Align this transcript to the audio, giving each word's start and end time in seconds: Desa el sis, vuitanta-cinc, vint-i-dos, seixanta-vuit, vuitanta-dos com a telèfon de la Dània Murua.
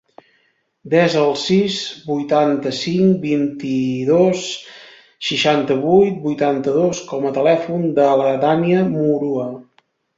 Desa 0.93 1.19
el 1.23 1.35
sis, 1.41 1.75
vuitanta-cinc, 2.07 3.21
vint-i-dos, 3.27 4.49
seixanta-vuit, 5.29 6.19
vuitanta-dos 6.27 7.07
com 7.15 7.33
a 7.33 7.39
telèfon 7.41 7.89
de 8.03 8.13
la 8.25 8.37
Dània 8.49 8.87
Murua. 8.95 9.51